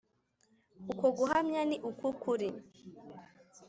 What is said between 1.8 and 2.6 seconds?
uk’ukuri